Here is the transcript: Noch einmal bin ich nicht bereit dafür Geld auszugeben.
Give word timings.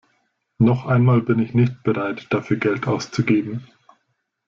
Noch 0.57 0.87
einmal 0.87 1.21
bin 1.21 1.37
ich 1.37 1.53
nicht 1.53 1.83
bereit 1.83 2.25
dafür 2.31 2.57
Geld 2.57 2.87
auszugeben. 2.87 3.67